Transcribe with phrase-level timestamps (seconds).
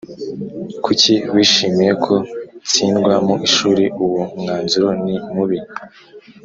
[0.83, 2.13] Kuki wishimiye ko
[2.65, 5.59] ntsindwa mu ishuri uwo mwanzuro ni mubi